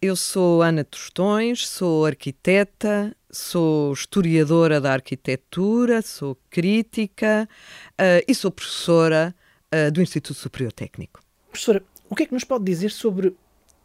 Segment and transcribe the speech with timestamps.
[0.00, 7.48] eu sou Ana Tostões, sou arquiteta, sou historiadora da arquitetura, sou crítica
[7.92, 9.34] uh, e sou professora
[9.74, 11.20] uh, do Instituto Superior Técnico.
[11.50, 13.34] Professora, o que é que nos pode dizer sobre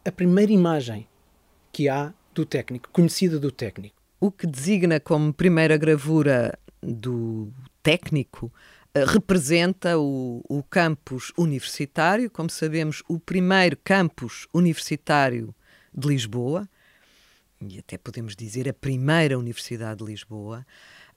[0.04, 1.08] a primeira imagem
[1.72, 3.96] que há do técnico, conhecida do técnico?
[4.20, 7.50] O que designa como primeira gravura do
[7.82, 8.52] técnico
[8.94, 15.54] uh, representa o, o campus universitário, como sabemos, o primeiro campus universitário
[15.94, 16.68] de Lisboa,
[17.60, 20.66] e até podemos dizer a primeira Universidade de Lisboa,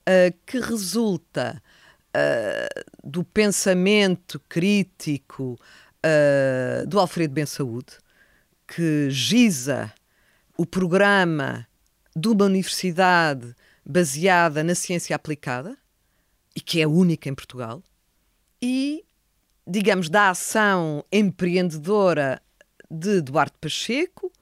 [0.02, 1.62] uh, que resulta
[2.14, 5.58] uh, do pensamento crítico
[6.04, 7.98] uh, do Alfredo Ben Saúde,
[8.66, 9.92] que giza
[10.56, 11.66] o programa
[12.14, 15.76] de uma universidade baseada na ciência aplicada
[16.54, 17.82] e que é única em Portugal,
[18.60, 19.04] e,
[19.66, 22.40] digamos, da ação empreendedora
[22.90, 24.32] de Duarte Pacheco,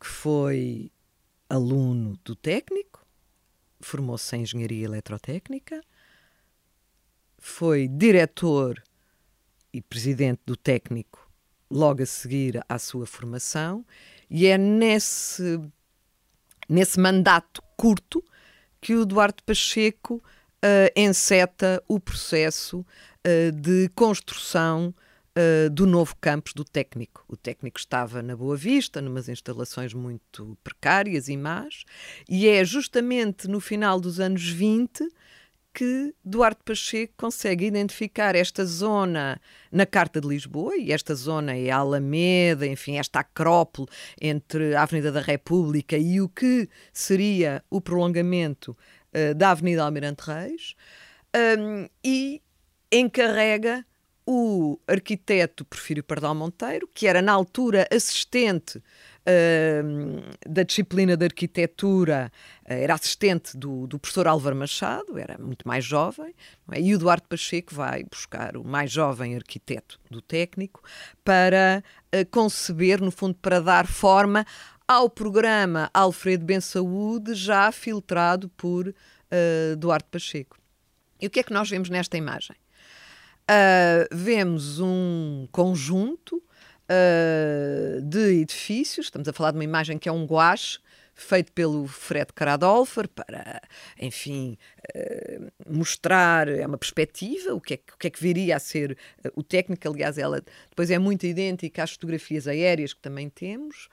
[0.00, 0.90] que foi
[1.48, 3.06] aluno do técnico,
[3.80, 5.82] formou-se em engenharia eletrotécnica,
[7.38, 8.82] foi diretor
[9.72, 11.30] e presidente do técnico
[11.70, 13.84] logo a seguir à sua formação,
[14.28, 15.60] e é nesse,
[16.68, 18.24] nesse mandato curto
[18.80, 24.94] que o Duarte Pacheco uh, enceta o processo uh, de construção
[25.36, 27.24] uh, do novo campus do técnico.
[27.28, 31.84] O técnico estava na Boa Vista, numas instalações muito precárias e más,
[32.28, 35.08] e é justamente no final dos anos 20
[35.72, 41.70] que Duarte Pacheco consegue identificar esta zona na Carta de Lisboa, e esta zona é
[41.70, 43.86] a Alameda, enfim, esta acrópole
[44.20, 48.76] entre a Avenida da República e o que seria o prolongamento
[49.14, 50.74] uh, da Avenida Almirante Reis,
[51.58, 52.42] um, e
[52.90, 53.86] encarrega
[54.32, 62.30] o arquiteto Porfírio Pardal Monteiro, que era na altura assistente uh, da disciplina de arquitetura,
[62.60, 66.32] uh, era assistente do, do, professor Álvaro Machado, era muito mais jovem,
[66.70, 66.80] é?
[66.80, 70.80] e o Eduardo Pacheco vai buscar o mais jovem arquiteto do técnico
[71.24, 71.82] para
[72.14, 74.46] uh, conceber, no fundo, para dar forma
[74.86, 80.56] ao programa Alfredo Ben Saúde, já filtrado por uh, Duarte Pacheco.
[81.20, 82.54] E o que é que nós vemos nesta imagem?
[83.50, 90.12] Uh, vemos um conjunto uh, de edifícios, estamos a falar de uma imagem que é
[90.12, 90.78] um guache,
[91.22, 93.60] feito pelo Fred Caradolfer para,
[93.98, 94.56] enfim,
[94.94, 98.92] uh, mostrar, é uma perspectiva, o que, é, o que é que viria a ser
[99.24, 99.88] uh, o técnico.
[99.88, 103.88] Aliás, ela depois é muito idêntica às fotografias aéreas que também temos.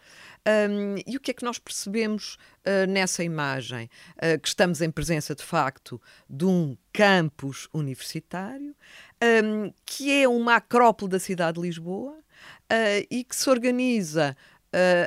[0.47, 3.89] Um, e o que é que nós percebemos uh, nessa imagem?
[4.15, 8.73] Uh, que estamos em presença, de facto, de um campus universitário,
[9.43, 14.37] um, que é uma acrópole da cidade de Lisboa uh, e que se organiza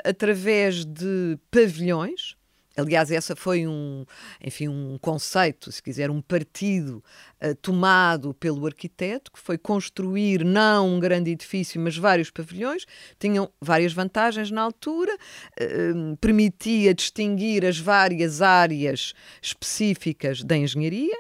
[0.05, 2.37] através de pavilhões
[2.77, 4.05] Aliás, essa foi um,
[4.43, 7.03] enfim, um conceito, se quiser, um partido
[7.43, 12.87] uh, tomado pelo arquiteto, que foi construir não um grande edifício, mas vários pavilhões.
[13.19, 21.19] Tinham várias vantagens na altura, uh, permitia distinguir as várias áreas específicas da engenharia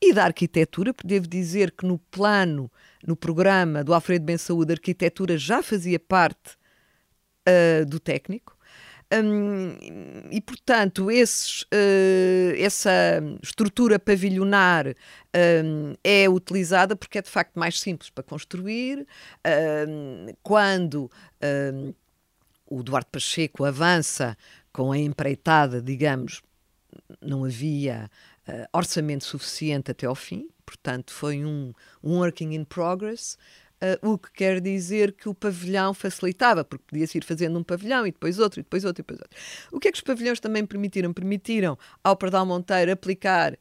[0.00, 0.94] e da arquitetura.
[1.04, 2.70] Devo dizer que no plano,
[3.04, 6.56] no programa do Alfredo Ben Saúde, a arquitetura já fazia parte
[7.46, 8.56] uh, do técnico.
[9.12, 9.76] Um,
[10.32, 17.78] e, portanto, esses, uh, essa estrutura pavilionar um, é utilizada porque é de facto mais
[17.78, 19.06] simples para construir.
[19.88, 21.10] Um, quando
[22.68, 24.36] o Duarte Pacheco avança
[24.72, 26.42] com a empreitada, digamos,
[27.20, 28.10] não havia
[28.48, 33.38] uh, orçamento suficiente até ao fim, portanto, foi um, um working in progress.
[34.02, 38.06] Uh, o que quer dizer que o pavilhão facilitava, porque podia-se ir fazendo um pavilhão
[38.06, 39.38] e depois outro, e depois outro, e depois outro.
[39.70, 41.12] O que é que os pavilhões também permitiram?
[41.12, 43.56] Permitiram ao Pardal Monteiro aplicar,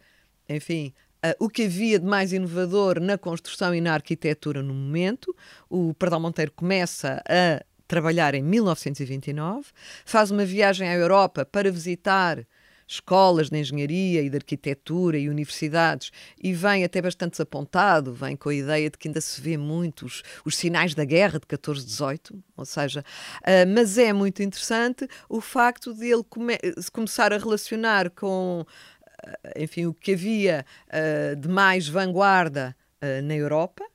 [0.48, 0.94] enfim,
[1.26, 5.36] uh, o que havia de mais inovador na construção e na arquitetura no momento.
[5.70, 9.68] O Pardal Monteiro começa a trabalhar em 1929,
[10.06, 12.46] faz uma viagem à Europa para visitar
[12.88, 16.12] escolas de engenharia e de arquitetura e universidades
[16.42, 20.24] e vem até bastante desapontado, vem com a ideia de que ainda se vê muitos
[20.44, 25.94] os sinais da guerra de 14-18, ou seja, uh, mas é muito interessante o facto
[25.94, 26.58] de ele come
[26.92, 32.76] começar a relacionar com, uh, enfim, o que havia uh, de mais vanguarda
[33.24, 33.86] na Europa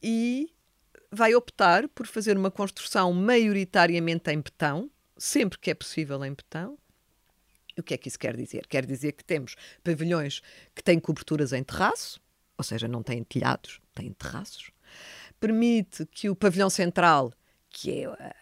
[0.00, 0.48] e
[1.10, 6.78] vai optar por fazer uma construção maioritariamente em betão, sempre que é possível em betão,
[7.80, 8.66] o que é que isso quer dizer?
[8.66, 10.40] Quer dizer que temos pavilhões
[10.74, 12.20] que têm coberturas em terraço,
[12.56, 14.70] ou seja, não têm telhados, têm terraços.
[15.38, 17.32] Permite que o pavilhão central,
[17.70, 18.34] que é,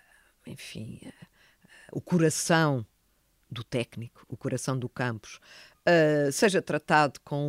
[0.47, 1.01] enfim,
[1.93, 2.85] o coração
[3.51, 5.41] do técnico, o coração do campus,
[5.87, 7.49] uh, seja tratado com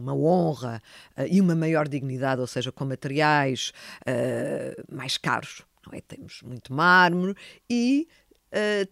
[0.00, 0.82] uma honra
[1.16, 3.72] uh, e uma maior dignidade, ou seja, com materiais
[4.02, 5.62] uh, mais caros.
[5.86, 6.00] Não é?
[6.00, 7.34] Temos muito mármore
[7.70, 8.08] e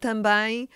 [0.00, 0.68] também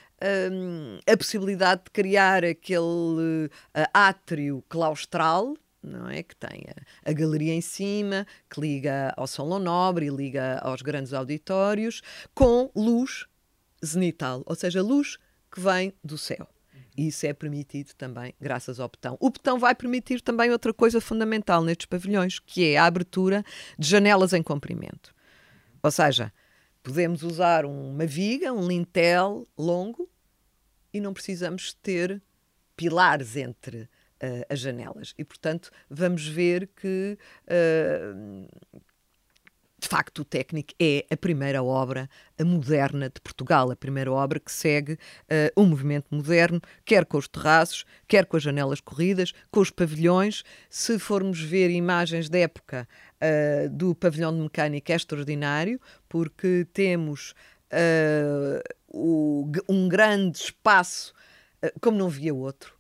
[1.11, 3.50] a possibilidade de criar aquele
[3.93, 6.23] átrio claustral não é?
[6.23, 10.82] Que tem a, a, galeria em cima, que liga ao Salão Nobre e liga aos
[10.82, 12.03] grandes auditórios,
[12.35, 13.27] com luz
[13.85, 15.17] zenital, ou seja, luz
[15.50, 16.47] que vem do céu.
[16.97, 19.17] Isso é permitido também graças ao betão.
[19.21, 23.44] O betão vai permitir também outra coisa fundamental nestes pavilhões, que é a abertura
[23.79, 25.15] de janelas em comprimento.
[25.83, 26.33] Ou seja,
[26.82, 30.09] podemos usar uma viga, um lintel longo
[30.93, 32.23] e não precisamos ter
[32.77, 35.15] pilares entre uh, as janelas.
[35.19, 38.49] E, portanto, vamos ver que, uh,
[39.81, 44.53] de facto, o técnico é a primeira obra moderna de Portugal, a primeira obra que
[44.53, 49.61] segue uh, um movimento moderno, quer com os terraços, quer com as janelas corridas, com
[49.61, 50.43] os pavilhões.
[50.69, 52.87] Se formos ver imagens da época
[53.17, 57.35] uh, do pavilhão de mecânica, é extraordinário, porque temos
[57.73, 61.15] uh, o, um grande espaço,
[61.81, 62.75] como não via outro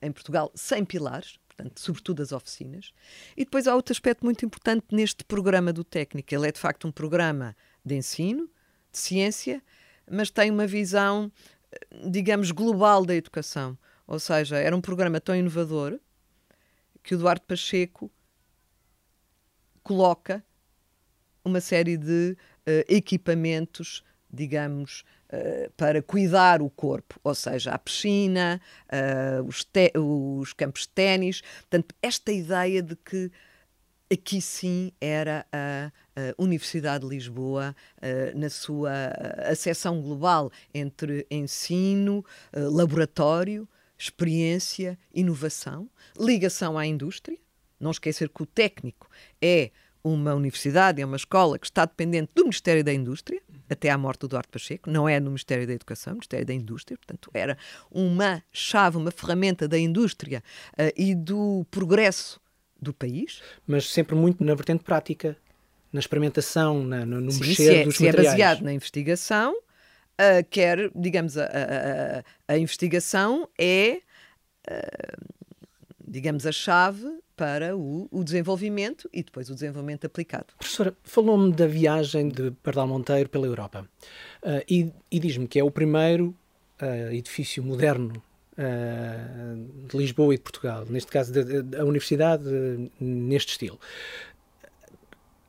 [0.00, 2.92] em Portugal, sem pilares portanto, sobretudo as oficinas.
[3.36, 6.34] E depois há outro aspecto muito importante neste programa do técnico.
[6.34, 8.50] Ele é de facto um programa de ensino,
[8.90, 9.62] de ciência,
[10.10, 11.30] mas tem uma visão,
[12.08, 13.78] digamos, global da educação.
[14.06, 15.98] Ou seja, era um programa tão inovador
[17.02, 18.10] que o Duarte Pacheco
[19.82, 20.44] coloca
[21.44, 22.36] uma série de
[22.66, 24.02] uh, equipamentos,
[24.34, 25.04] digamos,
[25.36, 29.66] eh, para cuidar o corpo, ou seja, a piscina, uh, os,
[29.96, 31.40] os, campos de ténis.
[31.62, 33.32] Portanto, esta ideia de que
[34.12, 38.92] aqui sim era a, a Universidade de Lisboa uh, na sua
[39.50, 47.38] acessão global entre ensino, laboratório, experiência, inovação, ligação à indústria.
[47.80, 49.10] Não esquecer que o técnico
[49.42, 49.72] é
[50.04, 53.40] uma universidade, é uma escola que está dependente do Ministério da Indústria,
[53.70, 56.52] até à morte do Duarte Pacheco, não é no Ministério da Educação, no Ministério da
[56.52, 57.56] Indústria, portanto, era
[57.90, 60.42] uma chave, uma ferramenta da indústria
[60.74, 62.38] uh, e do progresso
[62.80, 63.40] do país.
[63.66, 65.36] Mas sempre muito na vertente prática,
[65.90, 68.26] na experimentação, na, no, no Sim, mexer se é, dos se materiais.
[68.26, 74.00] é baseado na investigação, uh, quer, digamos, a, a, a, a investigação é,
[74.68, 75.24] uh,
[76.06, 80.46] digamos, a chave para o, o, desenvolvimento e depois o desenvolvimento aplicado.
[80.58, 83.88] Professora, falou-me da viagem de Pardal Monteiro pela Europa
[84.42, 86.34] uh, e, e diz-me que é o primeiro
[86.80, 88.22] uh, edifício moderno
[88.52, 91.32] uh, de Lisboa e de Portugal, neste caso
[91.78, 92.44] a universidade
[93.00, 93.78] neste estilo.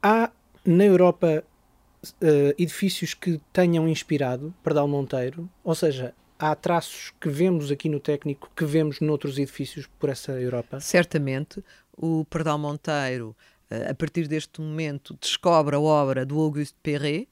[0.01, 0.31] Há
[0.63, 1.43] na Europa
[2.57, 8.51] edifícios que tenham inspirado Pardal Monteiro, ou seja, há traços que vemos aqui no técnico
[8.55, 10.79] que vemos noutros edifícios por essa Europa?
[10.79, 11.63] Certamente.
[11.97, 13.35] O Pardal Monteiro,
[13.69, 17.29] eh, a partir deste momento, descobre a obra do Auguste Perret.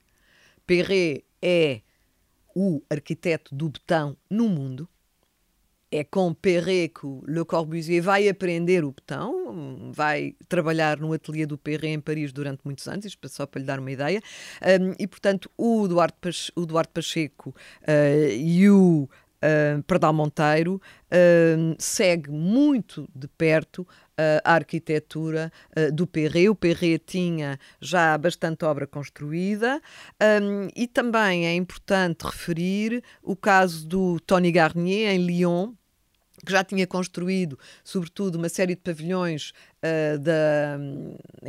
[0.65, 1.81] Perret é
[2.55, 4.87] o arquiteto do betão no mundo
[5.93, 11.55] é com Perret que Le Corbusier vai aprender o betão, vai trabalhar no ateliê do
[11.55, 14.19] Perret em Paris durante muitos anos, isto só para lhe dar uma ideia.
[14.81, 17.49] Um, e, portanto, o Duarte, Pacheco, o Duarte Pacheco
[17.81, 19.03] uh, e o
[19.43, 20.81] uh, Pardal Monteiro
[21.11, 25.51] uh, segue muito de perto uh, a arquitetura
[25.93, 26.49] do Perret.
[26.49, 29.79] O Perret tinha já bastante obra construída
[30.41, 35.73] um, e também é importante referir o caso do Tony Garnier em Lyon,
[36.45, 39.51] que já tinha construído, sobretudo, uma série de pavilhões
[39.83, 40.77] uh, da,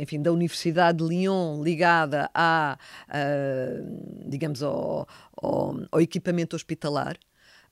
[0.01, 2.77] enfim, da Universidade de Lyon ligada a,
[3.09, 7.17] uh, digamos, ao, ao, ao, equipamento hospitalar.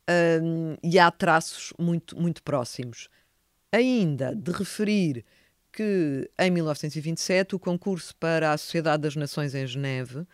[0.10, 3.08] Uh, e há traços muito, muito próximos.
[3.72, 5.26] Ainda de referir
[5.72, 10.28] que em 1927 o concurso para a Sociedade das Nações em Geneve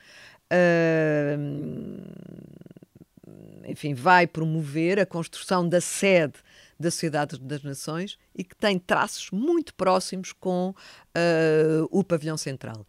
[3.69, 6.34] enfim, vai promover a construção da sede
[6.79, 12.86] da Sociedade das Nações e que tem traços muito próximos com uh, o pavilhão central.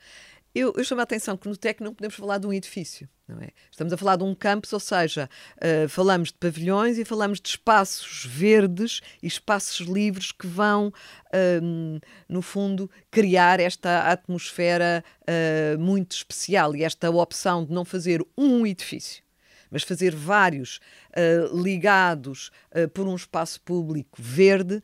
[0.53, 3.41] Eu, eu, chamo a atenção que no TEC não podemos falar de um edifício, não
[3.41, 3.51] é?
[3.71, 7.51] Estamos a falar de um campus, ou seja, uh, falamos de pavilhões e falamos de
[7.51, 16.17] espaços verdes e espaços livres que vão, uh, no fundo, criar esta atmosfera uh, muito
[16.17, 19.23] especial e esta opção de não fazer um edifício
[19.71, 24.83] mas fazer vários uh, ligados uh, por um espaço público verde uh,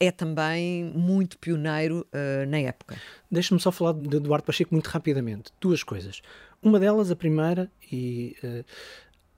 [0.00, 2.06] é também muito pioneiro
[2.48, 2.96] na época.
[3.30, 5.52] Deixa-me só falar de Eduardo Pacheco muito rapidamente.
[5.60, 6.20] Duas coisas.
[6.62, 8.36] Uma delas, a primeira, e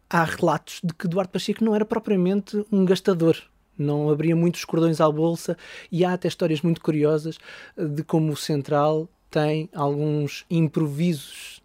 [0.08, 3.36] há relatos de que Duarte Pacheco não era propriamente um gastador.
[3.78, 5.56] Não abria muitos cordões à bolsa
[5.90, 7.38] e há até histórias muito curiosas
[7.76, 11.62] de como o Central tem alguns improvisos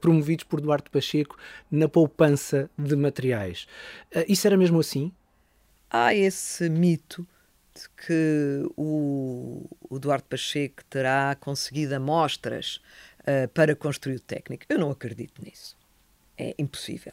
[0.00, 1.36] promovidos por Duarte Pacheco
[1.70, 3.66] na poupança de materiais.
[4.10, 5.12] Eh, isso era mesmo assim?
[5.90, 7.26] Há esse mito
[7.74, 12.80] de que o, o Duarte Pacheco terá conseguido amostras
[13.20, 14.64] uh, para construir o técnico.
[14.68, 15.76] Eu não acredito nisso.
[16.36, 17.12] É impossível.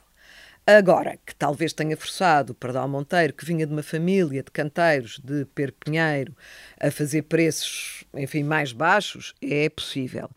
[0.68, 5.20] Agora, que talvez tenha forçado o Pardal Monteiro, que vinha de uma família de canteiros
[5.24, 6.36] de Perpinheiro,
[6.80, 10.28] a fazer preços, enfim, mais baixos, é possível.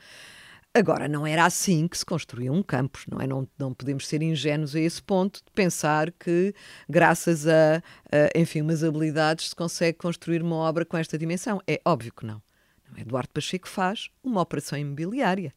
[0.74, 3.26] Agora, não era assim que se construía um campus, não é?
[3.26, 6.54] Não, não podemos ser ingênuos a esse ponto de pensar que,
[6.88, 7.78] graças a,
[8.12, 11.60] a, enfim, umas habilidades, se consegue construir uma obra com esta dimensão.
[11.66, 12.40] É óbvio que não.
[12.88, 15.52] Não é Eduardo Pacheco faz uma operação imobiliária.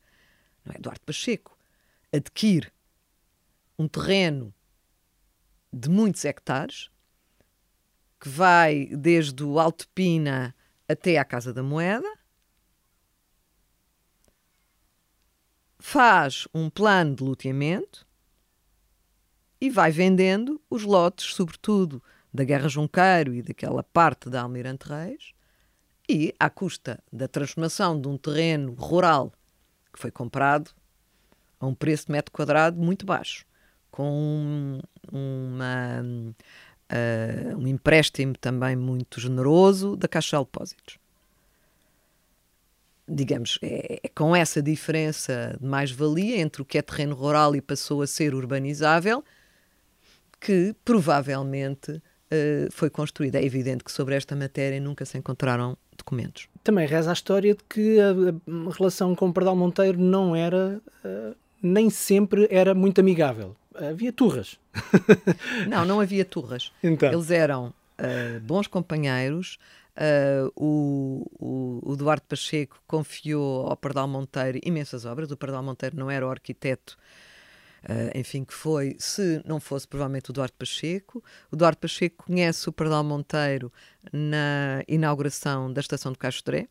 [0.66, 1.58] Não é Eduardo Pacheco
[2.12, 2.72] adquire
[3.78, 4.54] um terreno
[5.74, 6.90] de muitos hectares,
[8.20, 10.54] que vai desde o Alto Pina
[10.88, 12.08] até à Casa da Moeda,
[15.82, 18.06] faz um plano de loteamento
[19.60, 25.34] e vai vendendo os lotes, sobretudo da Guerra Junqueiro e daquela parte da Almirante Reis,
[26.08, 29.34] e à custa da transformação de um terreno rural
[29.92, 30.72] que foi comprado
[31.60, 33.46] a um preço de metro quadrado muito baixo
[33.90, 34.80] com
[35.12, 36.02] uma,
[36.92, 41.01] uh, um empréstimo também muito generoso da Caixa de Depósitos.
[43.14, 47.62] Digamos, é, é com essa diferença de mais-valia entre o que é terreno rural e
[47.62, 49.24] passou a ser urbanizável
[50.40, 53.40] que provavelmente uh, foi construída.
[53.40, 56.48] É evidente que sobre esta matéria nunca se encontraram documentos.
[56.64, 60.82] Também reza a história de que a, a relação com o Pardal Monteiro não era,
[61.06, 64.60] uh, nem sempre era muito amigável havia turras.
[65.68, 66.72] não, não havia turras.
[66.84, 67.12] Então.
[67.12, 69.58] Eles eram uh, bons companheiros.
[69.98, 75.32] Uh, o, o, Duarte Pacheco confiou ao Pardal Monteiro imensas obras.
[75.32, 76.98] O Pardal Monteiro não era o arquiteto,
[77.84, 81.24] uh, enfim, que foi, se não fosse provavelmente o Duarte Pacheco.
[81.52, 83.72] O Duarte Pacheco conhece o Pardal Monteiro
[84.14, 86.68] na inauguração da estação de Castoré,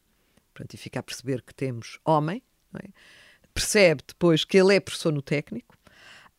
[0.53, 2.43] Portanto, e fica a perceber que temos homem.
[2.83, 2.89] É?
[3.53, 5.77] Percebe depois que ele é professor no técnico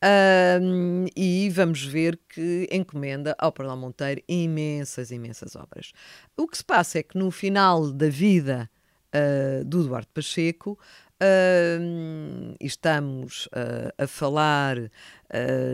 [0.03, 5.93] um, e vamos ver que encomenda ao Pardal Monteiro imensas, imensas obras.
[6.35, 8.69] O que se passa é que no final da vida
[9.13, 10.79] uh, do Duarte Pacheco,
[11.21, 14.77] uh, estamos uh, a falar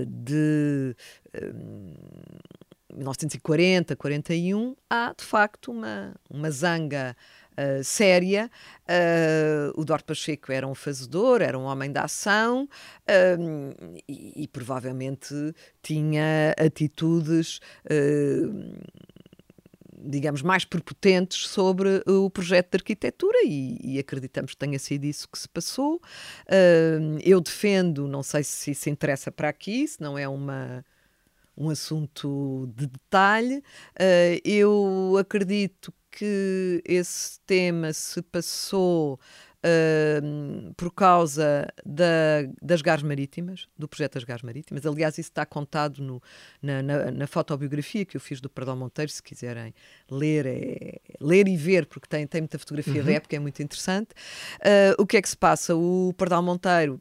[0.07, 0.95] de
[2.93, 7.15] 1940, 41, há de facto uma, uma zanga
[7.57, 8.49] uh, séria.
[8.83, 14.47] Uh, o Duarte Pacheco era um fazedor, era um homem da ação uh, e, e,
[14.47, 15.33] provavelmente
[15.81, 17.59] tinha atitudes
[20.07, 25.27] digamos, mais prepotentes sobre o projeto de arquitetura e, e, acreditamos que tenha sido isso
[25.27, 25.95] que se passou.
[26.45, 30.85] Uh, eu defendo, não sei se isso interessa para aqui, se não é uma,
[31.57, 39.19] um assunto de detalhe, uh, eu acredito que esse tema se passou
[39.63, 44.83] uh, por causa da, das gás marítimas, do projeto das gás marítimas.
[44.87, 46.19] Aliás, isso está contado no,
[46.59, 49.75] na, na, na, fotobiografia que eu fiz do Perdão Monteiro, se quiserem
[50.09, 53.05] ler, é, ler e ver, porque tem, tem muita fotografia uhum.
[53.05, 54.09] da época, é muito interessante.
[54.55, 55.75] Uh, o que é que se passa?
[55.75, 56.99] O Perdão Monteiro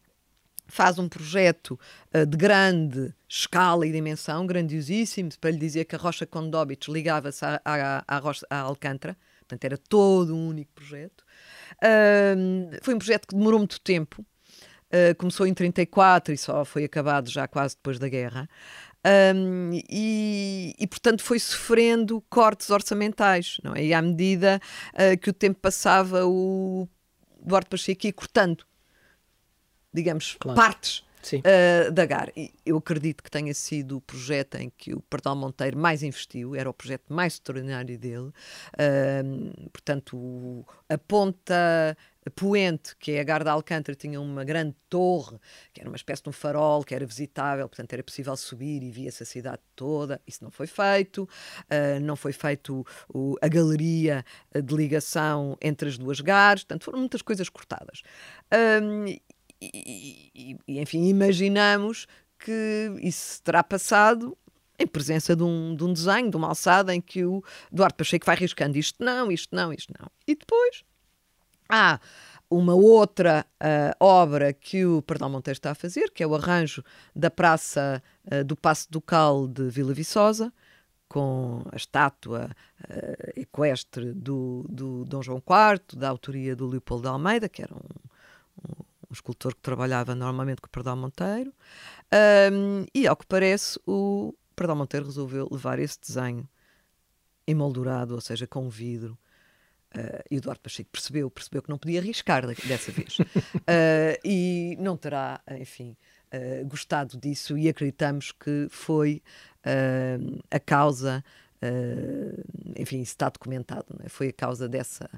[0.67, 1.81] faz um projeto
[2.15, 7.45] uh, de grande escala e dimensão, grandiosíssimo, para lhe dizer que a Rocha Condóbitos ligava-se
[7.45, 11.25] à, à, à, à, Alcântara, portanto era todo um único projeto.
[11.83, 16.85] Uh, foi um projeto que demorou muito tempo, uh, começou em 34 e só foi
[16.85, 18.49] acabado já quase depois da guerra.
[19.35, 23.85] Um, e, e, portanto foi sofrendo cortes orçamentais, não é?
[23.85, 24.61] E à medida
[24.95, 26.89] uh, que o tempo passava, o
[27.41, 28.67] Duarte Pacheco ia cortando
[29.97, 30.57] digamos, claro.
[30.57, 31.03] partes
[31.35, 32.33] uh, da GAR.
[32.65, 36.69] Eu acredito que tenha sido o projeto em que o Pardal Monteiro mais investiu, era
[36.69, 38.31] o projeto mais extraordinário dele.
[38.75, 41.97] Uh, portanto, a ponta
[42.31, 45.39] poente, que é a Garda de Alcântara, tinha uma grande torre,
[45.73, 48.91] que era uma espécie de um farol, que era visitável, portanto era possível subir e
[48.91, 50.21] via-se a cidade toda.
[50.27, 51.29] Isso não foi feito.
[51.65, 56.99] Uh, não foi feito o, a galeria de ligação entre as duas gares, portanto foram
[56.99, 58.03] muitas coisas cortadas.
[58.53, 59.17] Uh,
[59.61, 62.07] e, e, enfim, imaginamos
[62.39, 64.37] que isso terá passado
[64.79, 68.27] em presença de um, de um desenho, de uma alçada em que o Duarte Pacheco
[68.27, 70.11] vai riscando isto não, isto não, isto não.
[70.27, 70.85] E depois
[71.69, 71.99] há
[72.49, 76.85] uma outra uh, obra que o Pardal Monteiro está a fazer, que é o arranjo
[77.15, 80.53] da Praça uh, do Passo Ducal de Vila Viçosa,
[81.09, 82.51] com a estátua
[82.85, 87.75] uh, equestre do, do Dom João IV, da autoria do Leopoldo de Almeida, que era
[87.75, 91.53] um, um, escultor que trabalhava normalmente com o Pardal Monteiro.
[92.53, 96.49] Um, e, ao que parece, o Pardal Monteiro resolveu levar esse desenho
[97.47, 99.19] emoldurado, ou seja, com vidro,
[99.97, 103.19] Uh, e o Eduardo Pacheco percebeu, percebeu que não podia arriscar dessa vez.
[103.19, 103.25] uh,
[104.23, 105.97] e não terá, enfim,
[106.33, 109.23] uh, gostado disso e acreditamos que foi
[110.49, 111.25] a causa,
[112.77, 114.09] enfim, isso está documentado, é?
[114.09, 115.11] foi a causa dessa.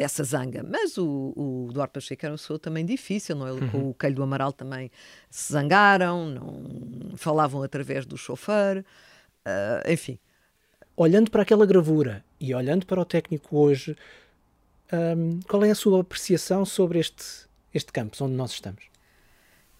[0.00, 3.52] Dessa zanga, mas o, o Eduardo Pacheco era uma pessoa também difícil, não é?
[3.52, 3.68] Uhum.
[3.68, 4.90] com o Calho do Amaral também
[5.28, 8.82] se zangaram, não falavam através do chofer,
[9.86, 10.18] enfim,
[10.96, 13.94] olhando para aquela gravura e olhando para o técnico hoje,
[14.90, 18.84] um, qual é a sua apreciação sobre este, este campus onde nós estamos?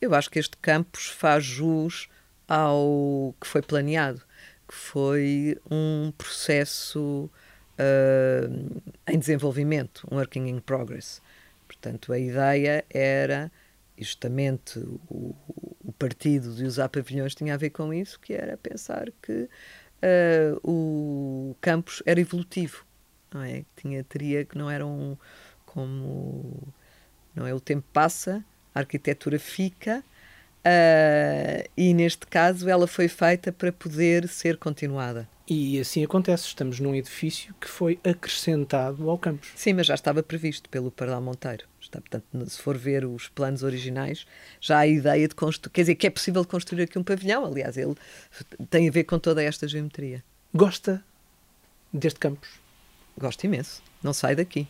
[0.03, 2.11] Eu acho que este campus faz jus
[2.47, 4.21] ao que foi planeado,
[4.69, 7.31] que foi um processo
[7.81, 11.23] uh, em desenvolvimento, um working in progress.
[11.67, 13.51] Portanto, a ideia era
[13.97, 15.35] justamente o,
[15.85, 19.49] o partido de usar pavilhões tinha a ver com isso, que era pensar que
[20.03, 22.85] uh, o campus era evolutivo,
[23.33, 23.65] não é?
[23.77, 25.17] Tinha, teria que não era um
[25.67, 26.73] como
[27.35, 28.45] não é o tempo passa,
[28.75, 30.03] a arquitetura fica
[30.65, 35.29] uh, e neste caso ela foi feita para poder ser continuada.
[35.53, 39.51] E assim acontece, estamos num edifício que foi acrescentado ao campus.
[39.57, 41.65] Sim, mas já estava previsto pelo Pardal Monteiro.
[41.81, 44.25] Está, portanto, se for ver os planos originais,
[44.61, 47.45] já há a ideia de construir, quer dizer, que é possível construir aqui um pavilhão,
[47.45, 47.97] aliás, ele
[48.71, 50.23] tem a ver com toda esta geometria.
[50.55, 51.05] Gosta
[51.93, 52.49] deste campus?
[53.19, 54.69] Gosto imenso, não sai daqui.